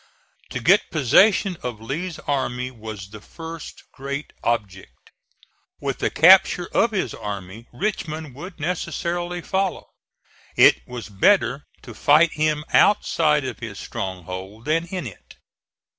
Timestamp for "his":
6.89-7.13, 13.59-13.77